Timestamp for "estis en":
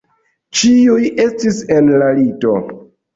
1.25-1.91